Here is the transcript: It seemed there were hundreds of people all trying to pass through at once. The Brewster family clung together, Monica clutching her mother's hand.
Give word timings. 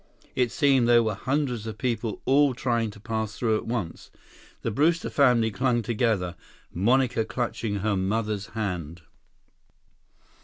It 0.33 0.51
seemed 0.51 0.87
there 0.87 1.03
were 1.03 1.13
hundreds 1.13 1.67
of 1.67 1.77
people 1.77 2.23
all 2.25 2.55
trying 2.55 2.89
to 2.89 2.99
pass 2.99 3.35
through 3.37 3.57
at 3.57 3.67
once. 3.67 4.09
The 4.63 4.71
Brewster 4.71 5.11
family 5.11 5.51
clung 5.51 5.83
together, 5.83 6.35
Monica 6.73 7.23
clutching 7.23 7.75
her 7.81 7.95
mother's 7.95 8.47
hand. 8.57 9.03